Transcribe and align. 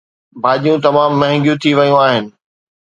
ڀاڄيون 0.43 0.77
تمام 0.87 1.09
مهانگيون 1.21 1.57
ٿي 1.61 1.71
ويون 1.77 1.97
آهن 2.05 2.25